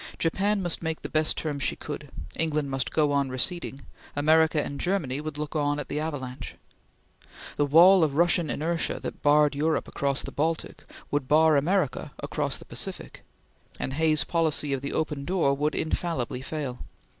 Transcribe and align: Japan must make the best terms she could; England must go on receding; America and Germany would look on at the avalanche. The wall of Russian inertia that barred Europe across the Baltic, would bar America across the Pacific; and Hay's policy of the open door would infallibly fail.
Japan 0.17 0.63
must 0.63 0.81
make 0.81 1.03
the 1.03 1.09
best 1.09 1.37
terms 1.37 1.61
she 1.61 1.75
could; 1.75 2.09
England 2.35 2.71
must 2.71 2.91
go 2.91 3.11
on 3.11 3.29
receding; 3.29 3.81
America 4.15 4.59
and 4.63 4.79
Germany 4.79 5.21
would 5.21 5.37
look 5.37 5.55
on 5.55 5.77
at 5.77 5.89
the 5.89 5.99
avalanche. 5.99 6.55
The 7.55 7.67
wall 7.67 8.03
of 8.03 8.15
Russian 8.15 8.49
inertia 8.49 8.99
that 8.99 9.21
barred 9.21 9.53
Europe 9.53 9.87
across 9.87 10.23
the 10.23 10.31
Baltic, 10.31 10.85
would 11.11 11.27
bar 11.27 11.55
America 11.55 12.13
across 12.17 12.57
the 12.57 12.65
Pacific; 12.65 13.23
and 13.79 13.93
Hay's 13.93 14.23
policy 14.23 14.73
of 14.73 14.81
the 14.81 14.91
open 14.93 15.23
door 15.23 15.53
would 15.53 15.75
infallibly 15.75 16.41
fail. 16.41 16.79